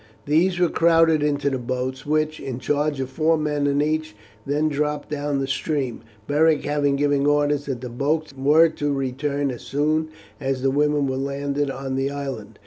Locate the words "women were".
10.71-11.17